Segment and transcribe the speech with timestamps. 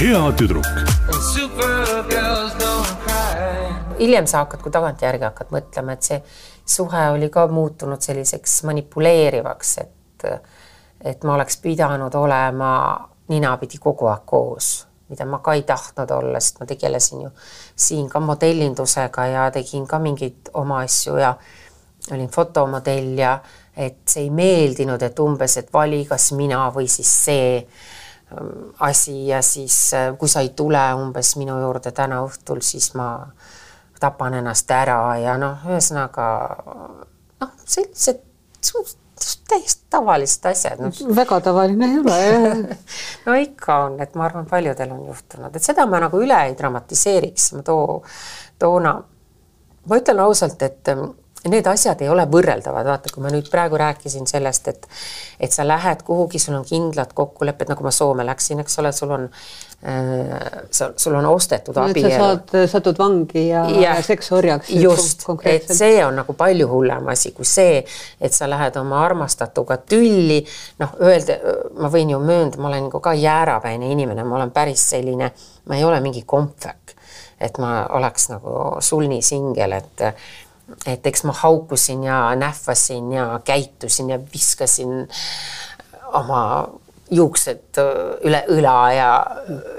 [0.00, 0.66] hea tüdruk.
[3.98, 6.18] Hiljem sa hakkad, kui tagantjärgi hakkad mõtlema, et see
[6.66, 10.26] suhe oli ka muutunud selliseks manipuleerivaks, et
[11.00, 12.72] et ma oleks pidanud olema
[13.28, 17.30] ninapidi kogu aeg koos, mida ma ka ei tahtnud olla, sest ma tegelesin ju
[17.76, 21.34] siin ka modellindusega ja tegin ka mingeid oma asju ja
[22.10, 23.38] olin fotomodell ja
[23.76, 29.26] et see ei meeldinud, et umbes, et vali kas mina või siis see ähm, asi
[29.28, 33.12] ja siis äh, kui sa ei tule umbes minu juurde täna õhtul, siis ma
[34.00, 36.26] tapan ennast ära ja noh, ühesõnaga
[37.40, 38.26] noh, sellised
[39.48, 40.90] täiesti tavalised asjad no.
[41.16, 42.60] väga tavaline ei ole jah.
[43.26, 46.56] no ikka on, et ma arvan, paljudel on juhtunud, et seda ma nagu üle ei
[46.58, 48.00] dramatiseeriks, ma too,
[48.58, 48.94] toona,
[49.90, 51.10] ma ütlen ausalt, et ähm,
[51.48, 54.88] need asjad ei ole võrreldavad, vaata, kui ma nüüd praegu rääkisin sellest, et
[55.40, 59.14] et sa lähed kuhugi, sul on kindlad kokkulepped, nagu ma Soome läksin, eks ole, sul
[59.16, 62.10] on äh,, sul on ostetud et sa abielu.
[62.18, 64.68] saad, satud vangi ja, ja seksorjaks.
[64.82, 67.80] just, et see on nagu palju hullem asi kui see,
[68.20, 70.42] et sa lähed oma armastatuga tülli,
[70.84, 71.38] noh, öelda,
[71.80, 75.32] ma võin ju möönda, ma olen nagu ka jäärapäine inimene, ma olen päris selline,
[75.72, 76.96] ma ei ole mingi kompvek,
[77.40, 80.06] et ma oleks nagu sulnisingel, et
[80.86, 85.08] et eks ma haukusin ja nähvasin ja käitusin ja viskasin
[86.12, 86.42] oma
[87.10, 87.80] juuksed
[88.26, 89.08] üle õla ja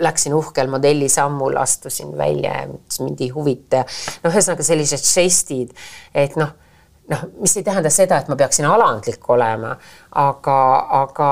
[0.00, 3.84] läksin uhkel modellisammul, astusin välja ja mind ei huvita.
[4.22, 5.74] no ühesõnaga sellised žestid,
[6.14, 6.54] et noh,
[7.08, 9.74] noh, mis ei tähenda seda, et ma peaksin alandlik olema,
[10.20, 10.58] aga,
[11.02, 11.28] aga.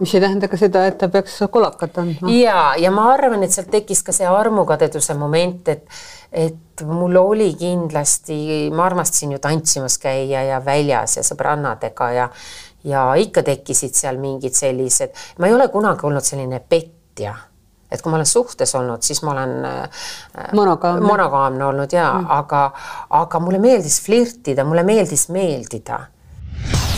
[0.00, 2.32] mis ei tähenda ka seda, et ta peaks kolakat andma.
[2.34, 5.86] ja, ja ma arvan, et sealt tekkis ka see armukadeduse moment, et,
[6.32, 8.40] et mul oli kindlasti,
[8.74, 12.32] ma armastasin ju tantsimas käia ja väljas ja sõbrannadega ja
[12.84, 17.34] ja ikka tekkisid seal mingid sellised, ma ei ole kunagi olnud selline petja
[17.90, 19.54] et kui ma olen suhtes olnud, siis ma olen
[20.54, 22.62] monogaamne, monogaamne olnud ja mm., aga,
[23.22, 26.06] aga mulle meeldis flirtida, mulle meeldis meeldida.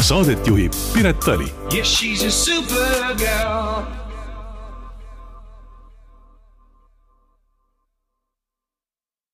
[0.00, 4.01] Saadet juhib Piret Tali Yeah, she's a supergirl.